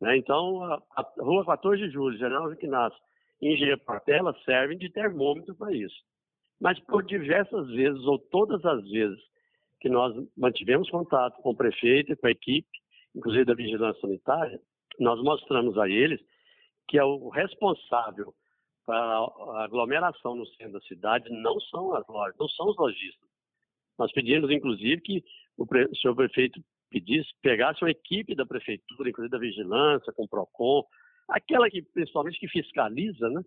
Né? 0.00 0.16
Então, 0.16 0.62
a, 0.62 0.82
a, 0.96 1.12
Rua 1.18 1.44
14 1.44 1.82
de 1.82 1.90
Julho, 1.90 2.18
General 2.18 2.52
Equinácio, 2.52 2.98
engenheiro 3.40 3.80
Portela 3.80 4.36
servem 4.44 4.76
de 4.78 4.90
termômetro 4.90 5.54
para 5.54 5.74
isso. 5.74 5.96
Mas 6.60 6.78
por 6.80 7.02
diversas 7.02 7.68
vezes, 7.68 8.00
ou 8.04 8.18
todas 8.18 8.64
as 8.64 8.82
vezes, 8.90 9.18
que 9.80 9.88
nós 9.88 10.14
mantivemos 10.36 10.90
contato 10.90 11.40
com 11.42 11.50
o 11.50 11.56
prefeito 11.56 12.12
e 12.12 12.16
com 12.16 12.26
a 12.26 12.30
equipe, 12.30 12.68
inclusive 13.14 13.46
da 13.46 13.54
vigilância 13.54 14.00
sanitária, 14.00 14.60
nós 14.98 15.22
mostramos 15.22 15.78
a 15.78 15.88
eles 15.88 16.20
que 16.86 16.98
é 16.98 17.04
o 17.04 17.28
responsável 17.28 18.34
para 18.84 18.98
a 18.98 19.64
aglomeração 19.64 20.34
no 20.34 20.44
centro 20.46 20.72
da 20.72 20.80
cidade 20.80 21.30
não 21.30 21.58
são 21.60 21.94
as 21.94 22.06
lojas, 22.08 22.36
não 22.38 22.48
são 22.48 22.68
os 22.68 22.76
lojistas. 22.76 23.29
Nós 24.00 24.10
pedimos, 24.12 24.50
inclusive, 24.50 24.98
que 25.02 25.22
o, 25.58 25.66
senhor 25.94 26.16
prefeito 26.16 26.58
pedisse, 26.88 27.28
pegasse 27.42 27.84
uma 27.84 27.90
equipe 27.90 28.34
da 28.34 28.46
prefeitura, 28.46 29.10
inclusive 29.10 29.30
da 29.30 29.38
vigilância, 29.38 30.10
com 30.14 30.24
o 30.24 30.28
PROCON, 30.28 30.82
aquela 31.28 31.68
que, 31.68 31.82
principalmente, 31.82 32.40
que 32.40 32.48
fiscaliza, 32.48 33.28
né? 33.28 33.42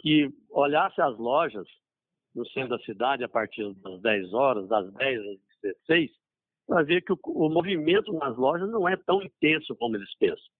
que 0.00 0.28
olhasse 0.50 1.00
as 1.00 1.16
lojas 1.16 1.68
no 2.34 2.44
centro 2.48 2.70
da 2.70 2.84
cidade 2.84 3.22
a 3.22 3.28
partir 3.28 3.72
das 3.74 4.00
10 4.02 4.34
horas, 4.34 4.68
das 4.68 4.92
10 4.94 5.20
às 5.20 5.38
16, 5.62 6.10
para 6.66 6.82
ver 6.82 7.02
que 7.02 7.12
o, 7.12 7.18
o, 7.24 7.48
movimento 7.48 8.12
nas 8.12 8.36
lojas 8.36 8.68
não 8.68 8.88
é 8.88 8.96
tão 8.96 9.22
intenso 9.22 9.76
como 9.76 9.96
eles 9.96 10.12
pensam. 10.18 10.50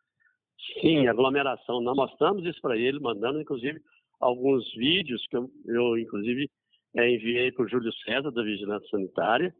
Sim, 0.80 1.08
aglomeração. 1.08 1.80
Nós 1.80 1.96
mostramos 1.96 2.46
isso 2.46 2.60
para 2.60 2.76
ele, 2.76 3.00
mandando, 3.00 3.40
inclusive, 3.40 3.80
alguns 4.20 4.72
vídeos 4.74 5.26
que 5.26 5.36
eu, 5.36 5.50
eu 5.66 5.98
inclusive, 5.98 6.48
é, 6.96 7.10
enviei 7.10 7.52
para 7.52 7.64
o 7.64 7.68
Júlio 7.68 7.92
César, 8.04 8.30
da 8.30 8.42
Vigilância 8.42 8.88
Sanitária, 8.88 9.54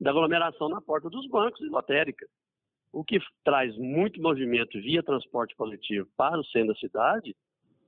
da 0.00 0.10
aglomeração 0.10 0.68
na 0.68 0.80
porta 0.80 1.10
dos 1.10 1.26
bancos 1.28 1.60
e 1.60 1.68
lotéricas. 1.68 2.28
O 2.92 3.04
que 3.04 3.18
traz 3.44 3.76
muito 3.76 4.20
movimento 4.22 4.80
via 4.80 5.02
transporte 5.02 5.54
coletivo 5.56 6.08
para 6.16 6.38
o 6.38 6.44
centro 6.44 6.68
da 6.68 6.78
cidade 6.78 7.36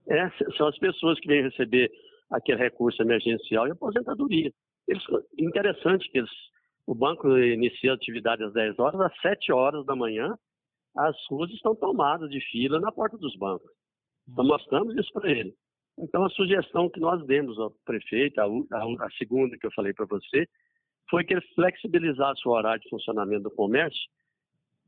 é, 0.07 0.31
são 0.57 0.67
as 0.67 0.79
pessoas 0.79 1.19
que 1.21 1.29
vêm 1.29 1.43
receber 1.43 1.91
aquele 2.31 2.59
recurso 2.59 3.01
emergencial 3.03 3.67
e 3.67 3.71
aposentadoria. 3.71 4.53
Eles, 4.87 5.03
interessante 5.39 6.11
que 6.11 6.19
eles, 6.19 6.31
o 6.87 6.95
banco 6.95 7.37
inicia 7.39 7.93
a 7.93 7.95
atividade 7.95 8.43
às 8.43 8.53
10 8.53 8.79
horas, 8.79 9.01
às 9.01 9.21
7 9.21 9.53
horas 9.53 9.87
da 9.87 9.95
manhã, 9.95 10.37
as 10.97 11.17
ruas 11.29 11.51
estão 11.53 11.75
tomadas 11.77 12.29
de 12.29 12.41
fila 12.51 12.81
na 12.81 12.91
porta 12.91 13.17
dos 13.17 13.37
bancos. 13.37 13.71
Então, 14.29 14.45
mostramos 14.45 14.97
isso 14.97 15.13
para 15.13 15.31
ele. 15.31 15.55
Então, 16.03 16.25
a 16.25 16.31
sugestão 16.31 16.89
que 16.89 17.01
nós 17.01 17.25
demos 17.27 17.59
ao 17.59 17.71
prefeito, 17.85 18.41
a, 18.41 18.45
a, 18.45 19.07
a 19.07 19.11
segunda 19.19 19.57
que 19.59 19.67
eu 19.67 19.73
falei 19.73 19.93
para 19.93 20.07
você, 20.07 20.49
foi 21.11 21.25
que 21.25 21.35
ele 21.35 21.43
flexibilizasse 21.55 22.47
o 22.47 22.53
horário 22.53 22.81
de 22.81 22.89
funcionamento 22.89 23.45
do 23.45 23.51
comércio 23.51 24.09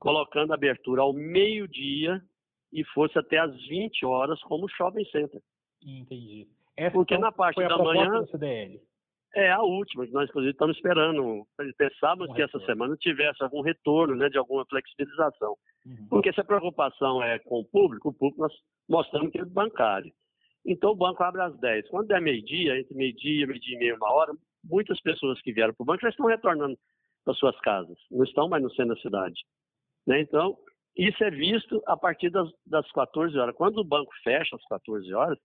colocando 0.02 0.50
a 0.50 0.54
abertura 0.54 1.02
ao 1.02 1.12
meio-dia 1.12 2.20
e 2.72 2.84
fosse 2.86 3.16
até 3.16 3.38
às 3.38 3.54
20 3.68 4.04
horas, 4.04 4.40
como 4.42 4.68
shopping 4.68 5.04
center. 5.04 5.40
Entendi. 5.80 6.48
Essa 6.76 6.90
Porque 6.90 7.14
então, 7.14 7.26
na 7.26 7.30
parte 7.30 7.60
da 7.62 7.78
manhã. 7.78 8.26
CDL. 8.26 8.80
É 9.34 9.50
a 9.50 9.62
última, 9.62 10.04
que 10.04 10.12
nós 10.12 10.28
inclusive 10.28 10.52
estamos 10.52 10.76
esperando. 10.76 11.46
Pensávamos 11.78 12.30
um 12.30 12.34
que 12.34 12.40
retorno. 12.42 12.64
essa 12.64 12.66
semana 12.66 12.96
tivesse 12.96 13.42
algum 13.42 13.62
retorno, 13.62 14.16
né, 14.16 14.28
de 14.28 14.36
alguma 14.36 14.66
flexibilização. 14.66 15.56
Uhum. 15.86 16.06
Porque 16.10 16.32
se 16.32 16.40
a 16.40 16.44
preocupação 16.44 17.22
é 17.22 17.38
com 17.38 17.60
o 17.60 17.64
público, 17.64 18.08
o 18.08 18.12
público 18.12 18.42
nós 18.42 18.52
mostramos 18.88 19.30
que 19.30 19.38
é 19.38 19.44
bancário. 19.44 20.12
Então 20.64 20.90
o 20.90 20.96
banco 20.96 21.22
abre 21.22 21.42
às 21.42 21.58
10. 21.58 21.88
Quando 21.88 22.08
der 22.08 22.20
meio-dia, 22.20 22.78
entre 22.78 22.94
meio-dia, 22.94 23.46
meio-dia 23.46 23.76
e 23.76 23.78
meia, 23.78 23.96
uma 23.96 24.12
hora, 24.12 24.32
muitas 24.64 25.00
pessoas 25.00 25.40
que 25.42 25.52
vieram 25.52 25.74
para 25.74 25.82
o 25.82 25.86
banco 25.86 26.02
já 26.02 26.08
estão 26.08 26.26
retornando 26.26 26.78
para 27.24 27.34
suas 27.34 27.58
casas, 27.60 27.96
não 28.10 28.24
estão 28.24 28.48
mais 28.48 28.62
no 28.62 28.70
centro 28.70 28.94
da 28.94 29.00
cidade. 29.00 29.40
Né? 30.06 30.20
Então, 30.20 30.56
isso 30.96 31.22
é 31.22 31.30
visto 31.30 31.82
a 31.86 31.96
partir 31.96 32.30
das, 32.30 32.48
das 32.66 32.90
14 32.92 33.36
horas. 33.38 33.54
Quando 33.56 33.78
o 33.78 33.84
banco 33.84 34.12
fecha 34.22 34.56
às 34.56 34.64
14 34.66 35.12
horas, 35.14 35.38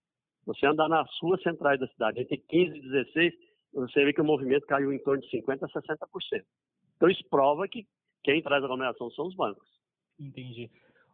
você 0.44 0.66
andar 0.66 0.88
nas 0.88 1.08
ruas 1.20 1.42
centrais 1.42 1.78
da 1.78 1.86
cidade, 1.88 2.20
entre 2.20 2.38
15 2.38 2.78
e 2.78 2.82
16, 2.82 3.34
você 3.72 4.04
vê 4.04 4.12
que 4.12 4.20
o 4.20 4.24
movimento 4.24 4.66
caiu 4.66 4.92
em 4.92 4.98
torno 5.02 5.22
de 5.22 5.30
50% 5.30 5.62
a 5.62 5.68
60%. 5.68 6.44
Então, 6.96 7.08
isso 7.08 7.22
prova 7.30 7.68
que 7.68 7.86
quem 8.24 8.42
traz 8.42 8.64
aglomeração 8.64 9.10
são 9.10 9.26
os 9.26 9.34
bancos. 9.34 9.68
Entendi. 10.18 10.70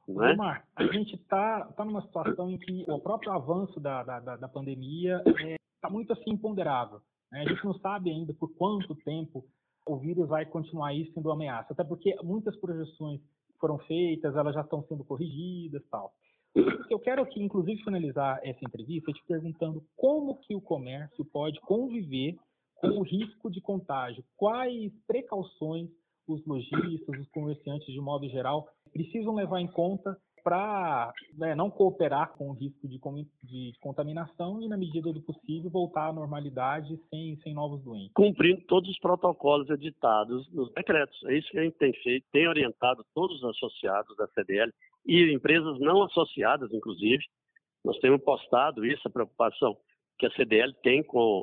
Não 0.06 0.24
é? 0.24 0.32
Omar, 0.32 0.66
a 0.76 0.86
gente 0.86 1.14
está 1.14 1.64
tá 1.72 1.84
numa 1.84 2.02
situação 2.02 2.50
em 2.50 2.58
que 2.58 2.84
o 2.88 2.98
próprio 3.00 3.32
avanço 3.32 3.80
da, 3.80 4.02
da, 4.02 4.36
da 4.36 4.48
pandemia 4.48 5.22
está 5.26 5.42
é, 5.42 5.56
tá 5.80 5.90
muito 5.90 6.12
assim 6.12 6.30
imponderável. 6.30 7.00
Né? 7.32 7.42
A 7.42 7.48
gente 7.48 7.64
não 7.64 7.74
sabe 7.78 8.10
ainda 8.10 8.34
por 8.34 8.54
quanto 8.54 8.94
tempo 8.96 9.44
o 9.86 9.96
vírus 9.96 10.28
vai 10.28 10.46
continuar 10.46 10.88
aí 10.88 11.10
sendo 11.12 11.30
ameaça, 11.30 11.72
até 11.72 11.84
porque 11.84 12.16
muitas 12.22 12.56
projeções 12.56 13.20
foram 13.60 13.78
feitas, 13.80 14.34
elas 14.34 14.54
já 14.54 14.62
estão 14.62 14.82
sendo 14.84 15.04
corrigidas 15.04 15.82
tal. 15.90 16.12
Eu 16.88 17.00
quero 17.00 17.22
aqui, 17.22 17.42
inclusive, 17.42 17.82
finalizar 17.82 18.38
essa 18.44 18.64
entrevista 18.64 19.12
te 19.12 19.22
perguntando 19.26 19.84
como 19.96 20.38
que 20.38 20.54
o 20.54 20.60
comércio 20.60 21.24
pode 21.24 21.60
conviver 21.62 22.36
com 22.76 22.88
o 22.88 23.02
risco 23.02 23.50
de 23.50 23.60
contágio, 23.60 24.24
quais 24.36 24.92
precauções 25.06 25.90
os 26.26 26.44
lojistas, 26.46 27.18
os 27.18 27.28
comerciantes 27.30 27.86
de 27.86 28.00
modo 28.00 28.28
geral 28.28 28.68
precisam 28.94 29.34
levar 29.34 29.60
em 29.60 29.66
conta 29.66 30.16
para 30.42 31.12
né, 31.38 31.54
não 31.54 31.70
cooperar 31.70 32.32
com 32.34 32.50
o 32.50 32.52
risco 32.52 32.86
de, 32.86 33.00
de, 33.42 33.72
contaminação 33.80 34.60
e, 34.60 34.68
na 34.68 34.76
medida 34.76 35.10
do 35.10 35.22
possível, 35.22 35.70
voltar 35.70 36.08
à 36.08 36.12
normalidade 36.12 37.00
sem, 37.08 37.36
sem 37.42 37.54
novos 37.54 37.82
doentes. 37.82 38.12
Cumprindo 38.12 38.60
todos 38.66 38.90
os 38.90 38.98
protocolos 38.98 39.70
editados 39.70 40.46
nos 40.52 40.70
decretos. 40.74 41.18
É 41.24 41.38
isso 41.38 41.50
que 41.50 41.58
a 41.58 41.64
gente 41.64 41.78
tem 41.78 41.94
feito, 41.94 42.26
tem 42.30 42.46
orientado 42.46 43.04
todos 43.14 43.42
os 43.42 43.56
associados 43.56 44.14
da 44.18 44.28
CDL 44.28 44.70
e 45.06 45.32
empresas 45.32 45.80
não 45.80 46.02
associadas, 46.02 46.70
inclusive. 46.74 47.24
Nós 47.82 47.98
temos 47.98 48.22
postado 48.22 48.84
isso, 48.84 49.08
a 49.08 49.10
preocupação 49.10 49.74
que 50.18 50.26
a 50.26 50.30
CDL 50.32 50.74
tem 50.82 51.02
com, 51.02 51.42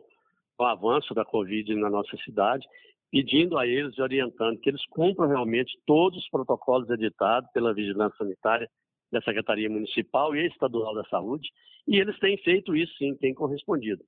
o 0.59 0.63
avanço 0.63 1.13
da 1.13 1.25
Covid 1.25 1.73
na 1.75 1.89
nossa 1.89 2.15
cidade 2.17 2.65
pedindo 3.11 3.57
a 3.57 3.67
eles 3.67 3.95
e 3.97 4.01
orientando 4.01 4.57
que 4.59 4.69
eles 4.69 4.85
cumpram 4.87 5.27
realmente 5.27 5.77
todos 5.85 6.17
os 6.17 6.29
protocolos 6.29 6.89
editados 6.89 7.49
pela 7.51 7.73
Vigilância 7.73 8.17
Sanitária 8.17 8.69
da 9.11 9.21
Secretaria 9.21 9.69
Municipal 9.69 10.33
e 10.35 10.47
Estadual 10.47 10.95
da 10.95 11.03
Saúde, 11.05 11.49
e 11.85 11.97
eles 11.99 12.17
têm 12.19 12.37
feito 12.37 12.73
isso 12.75 12.93
sim, 12.97 13.13
têm 13.15 13.33
correspondido. 13.33 14.01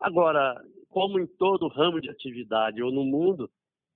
Agora, 0.00 0.58
como 0.88 1.20
em 1.20 1.26
todo 1.26 1.68
ramo 1.68 2.00
de 2.00 2.08
atividade 2.08 2.82
ou 2.82 2.90
no 2.90 3.04
mundo, 3.04 3.50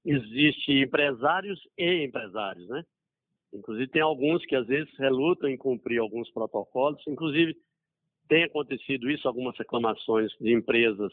existe 0.05 0.73
empresários 0.73 1.59
e 1.79 2.05
empresários, 2.05 2.69
né? 2.69 2.85
Inclusive 3.55 3.89
tem 3.89 4.03
alguns 4.03 4.45
que 4.45 4.57
às 4.57 4.67
vezes 4.67 4.93
relutam 4.99 5.49
em 5.49 5.57
cumprir 5.57 5.99
alguns 5.99 6.31
protocolos, 6.31 7.03
inclusive 7.07 7.57
tem 8.29 8.45
acontecido 8.45 9.11
isso, 9.11 9.29
algumas 9.29 9.57
reclamações 9.57 10.31
de 10.41 10.53
empresas 10.53 11.13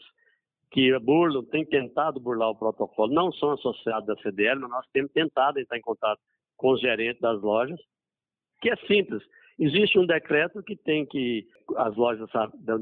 que 0.70 0.96
burlam, 1.00 1.44
têm 1.44 1.64
tentado 1.64 2.20
burlar 2.20 2.50
o 2.50 2.56
protocolo, 2.56 3.12
não 3.12 3.32
são 3.32 3.52
associados 3.52 4.06
da 4.06 4.16
CDL, 4.22 4.60
mas 4.60 4.70
nós 4.70 4.86
temos 4.92 5.10
tentado 5.12 5.58
entrar 5.58 5.76
em 5.76 5.82
contato 5.82 6.20
com 6.56 6.72
os 6.72 6.80
gerentes 6.80 7.20
das 7.20 7.40
lojas, 7.42 7.80
que 8.60 8.70
é 8.70 8.76
simples. 8.86 9.22
Existe 9.58 9.98
um 9.98 10.06
decreto 10.06 10.62
que 10.62 10.76
tem 10.76 11.04
que 11.04 11.46
as 11.76 11.94
lojas 11.96 12.28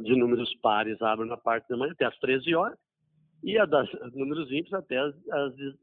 de 0.03 0.17
números 0.17 0.55
pares 0.63 1.01
abrem 1.01 1.29
na 1.29 1.37
parte 1.37 1.69
da 1.69 1.77
manhã 1.77 1.93
até 1.93 2.05
às 2.05 2.19
13 2.19 2.55
horas 2.55 2.79
e 3.43 3.59
a 3.59 3.65
das 3.65 3.89
números 4.15 4.51
ímpares 4.51 4.75
até 4.75 4.99
às, 4.99 5.15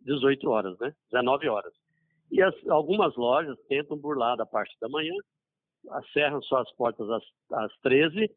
18 0.03 0.49
horas, 0.49 0.77
né? 0.79 0.93
19 1.11 1.49
horas. 1.49 1.73
E 2.31 2.41
as, 2.41 2.53
algumas 2.67 3.15
lojas 3.15 3.57
tentam 3.67 3.97
burlar 3.97 4.37
da 4.37 4.45
parte 4.45 4.75
da 4.79 4.89
manhã, 4.89 5.13
acerram 5.89 6.41
suas 6.41 6.71
portas 6.75 7.09
às, 7.09 7.23
às 7.51 7.77
13 7.79 8.29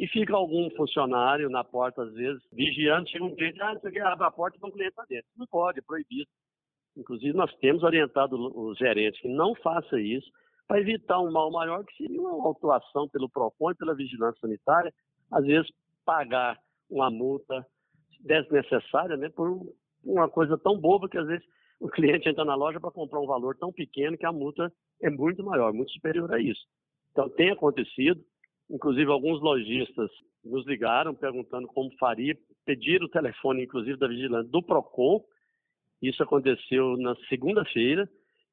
e 0.00 0.08
fica 0.08 0.34
algum 0.34 0.70
funcionário 0.70 1.50
na 1.50 1.62
porta, 1.62 2.02
às 2.02 2.14
vezes, 2.14 2.42
vigiando, 2.50 3.06
chega 3.10 3.22
um 3.22 3.34
cliente, 3.34 3.60
ah, 3.60 3.74
você 3.74 4.00
abre 4.00 4.26
a 4.26 4.30
porta 4.30 4.56
e 4.56 4.66
um 4.66 4.70
cliente 4.70 4.92
está 4.92 5.04
dentro. 5.06 5.28
Não 5.36 5.46
pode, 5.46 5.78
é 5.78 5.82
proibido. 5.82 6.26
Inclusive, 6.96 7.36
nós 7.36 7.54
temos 7.56 7.82
orientado 7.82 8.34
os 8.58 8.78
gerentes 8.78 9.20
que 9.20 9.28
não 9.28 9.54
faça 9.56 10.00
isso, 10.00 10.26
para 10.66 10.80
evitar 10.80 11.20
um 11.20 11.30
mal 11.30 11.50
maior, 11.50 11.84
que 11.84 11.94
seria 11.98 12.18
uma 12.18 12.46
autuação 12.46 13.10
pelo 13.10 13.28
PROCON 13.28 13.72
e 13.72 13.74
pela 13.74 13.94
Vigilância 13.94 14.40
Sanitária, 14.40 14.90
às 15.30 15.44
vezes 15.44 15.70
pagar 16.02 16.56
uma 16.88 17.10
multa 17.10 17.66
desnecessária, 18.20 19.18
né, 19.18 19.28
por 19.28 19.70
uma 20.02 20.30
coisa 20.30 20.56
tão 20.56 20.78
boba 20.78 21.10
que 21.10 21.18
às 21.18 21.26
vezes 21.26 21.44
o 21.78 21.88
cliente 21.88 22.26
entra 22.26 22.44
na 22.46 22.54
loja 22.54 22.80
para 22.80 22.90
comprar 22.90 23.20
um 23.20 23.26
valor 23.26 23.54
tão 23.54 23.70
pequeno 23.70 24.16
que 24.16 24.24
a 24.24 24.32
multa 24.32 24.72
é 25.02 25.10
muito 25.10 25.44
maior, 25.44 25.74
muito 25.74 25.92
superior 25.92 26.32
a 26.32 26.40
isso. 26.40 26.66
Então, 27.12 27.28
tem 27.28 27.50
acontecido, 27.50 28.24
Inclusive, 28.70 29.10
alguns 29.10 29.40
lojistas 29.42 30.10
nos 30.44 30.64
ligaram 30.66 31.14
perguntando 31.14 31.66
como 31.66 31.90
faria, 31.98 32.38
pediram 32.64 33.06
o 33.06 33.10
telefone, 33.10 33.64
inclusive, 33.64 33.98
da 33.98 34.06
vigilância 34.06 34.50
do 34.50 34.62
PROCON. 34.62 35.22
Isso 36.00 36.22
aconteceu 36.22 36.96
na 36.96 37.14
segunda-feira, 37.28 38.08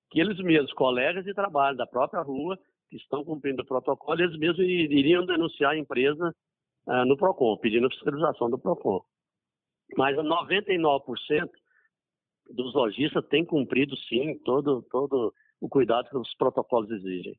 que 0.10 0.20
eles 0.20 0.38
mesmos, 0.40 0.74
colegas 0.74 1.24
de 1.24 1.34
trabalho 1.34 1.78
da 1.78 1.86
própria 1.86 2.22
rua, 2.22 2.58
que 2.90 2.98
estão 2.98 3.24
cumprindo 3.24 3.62
o 3.62 3.66
protocolo, 3.66 4.20
eles 4.20 4.38
mesmos 4.38 4.60
iriam 4.60 5.26
denunciar 5.26 5.74
a 5.74 5.78
empresa 5.78 6.34
uh, 6.88 7.06
no 7.06 7.16
PROCON, 7.16 7.58
pedindo 7.58 7.90
fiscalização 7.90 8.50
do 8.50 8.58
PROCON. 8.58 9.02
Mas 9.96 10.18
99% 10.18 11.50
dos 12.50 12.74
lojistas 12.74 13.26
têm 13.28 13.46
cumprido, 13.46 13.96
sim, 13.98 14.38
todo, 14.40 14.82
todo 14.90 15.34
o 15.62 15.70
cuidado 15.70 16.10
que 16.10 16.18
os 16.18 16.34
protocolos 16.36 16.90
exigem. 16.92 17.38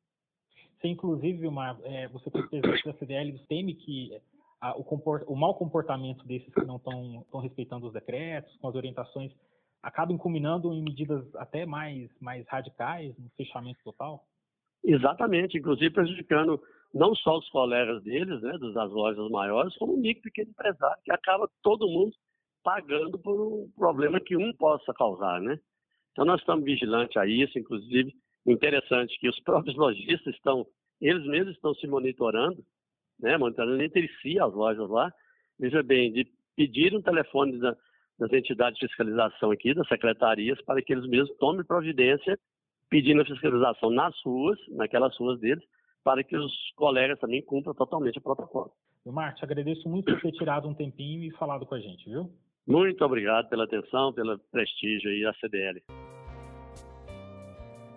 Você, 0.78 0.88
inclusive, 0.88 1.46
uma, 1.46 1.78
é, 1.82 2.08
você 2.08 2.30
fez 2.30 2.48
pesquisa 2.48 2.92
da 2.92 2.98
CDL, 2.98 3.38
teme 3.48 3.74
que 3.74 4.16
a, 4.60 4.76
o, 4.76 4.84
comport, 4.84 5.24
o 5.26 5.34
mau 5.34 5.54
comportamento 5.54 6.24
desses 6.26 6.52
que 6.52 6.64
não 6.64 6.76
estão 6.76 7.40
respeitando 7.40 7.86
os 7.86 7.92
decretos, 7.92 8.56
com 8.58 8.68
as 8.68 8.74
orientações, 8.74 9.32
acabem 9.82 10.16
culminando 10.16 10.72
em 10.72 10.82
medidas 10.82 11.24
até 11.36 11.66
mais, 11.66 12.10
mais 12.20 12.46
radicais, 12.48 13.16
no 13.18 13.28
fechamento 13.36 13.80
total? 13.82 14.24
Exatamente, 14.84 15.58
inclusive 15.58 15.90
prejudicando 15.90 16.60
não 16.94 17.14
só 17.14 17.38
os 17.38 17.48
colegas 17.50 18.02
deles, 18.02 18.40
né, 18.40 18.52
das 18.72 18.90
lojas 18.90 19.28
maiores, 19.30 19.76
como 19.76 19.94
o 19.94 19.98
micro 19.98 20.22
pequeno 20.22 20.50
empresário, 20.50 21.02
que 21.04 21.12
acaba 21.12 21.50
todo 21.62 21.88
mundo 21.88 22.14
pagando 22.62 23.18
por 23.18 23.40
um 23.40 23.70
problema 23.76 24.20
que 24.20 24.36
um 24.36 24.52
possa 24.54 24.92
causar, 24.94 25.40
né? 25.40 25.58
Então 26.12 26.24
nós 26.24 26.40
estamos 26.40 26.64
vigilantes 26.64 27.16
a 27.16 27.26
isso, 27.26 27.58
inclusive 27.58 28.12
interessante 28.52 29.18
que 29.18 29.28
os 29.28 29.38
próprios 29.40 29.76
lojistas 29.76 30.34
estão, 30.34 30.66
eles 31.00 31.24
mesmos 31.26 31.54
estão 31.54 31.74
se 31.74 31.86
monitorando, 31.86 32.62
né, 33.20 33.36
monitorando 33.36 33.82
entre 33.82 34.08
si 34.20 34.38
as 34.38 34.52
lojas 34.52 34.88
lá. 34.88 35.12
Veja 35.58 35.82
bem, 35.82 36.12
de 36.12 36.26
pedir 36.56 36.94
um 36.94 37.02
telefone 37.02 37.58
da, 37.58 37.76
das 38.18 38.32
entidades 38.32 38.78
de 38.78 38.86
fiscalização 38.86 39.50
aqui, 39.50 39.74
das 39.74 39.88
secretarias, 39.88 40.60
para 40.62 40.82
que 40.82 40.92
eles 40.92 41.08
mesmos 41.08 41.36
tomem 41.38 41.64
providência 41.64 42.38
pedindo 42.90 43.22
a 43.22 43.26
fiscalização 43.26 43.90
nas 43.90 44.14
ruas, 44.24 44.58
naquelas 44.70 45.16
ruas 45.18 45.38
deles, 45.40 45.62
para 46.02 46.24
que 46.24 46.36
os 46.36 46.52
colegas 46.74 47.18
também 47.18 47.42
cumpram 47.42 47.74
totalmente 47.74 48.18
o 48.18 48.22
protocolo. 48.22 48.72
Marte, 49.04 49.44
agradeço 49.44 49.88
muito 49.88 50.12
por 50.12 50.20
ter 50.20 50.32
tirado 50.32 50.68
um 50.68 50.74
tempinho 50.74 51.24
e 51.24 51.30
falado 51.32 51.64
com 51.66 51.74
a 51.74 51.80
gente, 51.80 52.08
viu? 52.08 52.30
Muito 52.66 53.02
obrigado 53.04 53.48
pela 53.48 53.64
atenção, 53.64 54.12
pelo 54.12 54.38
prestígio 54.50 55.10
aí 55.10 55.22
da 55.22 55.32
CDL. 55.34 55.82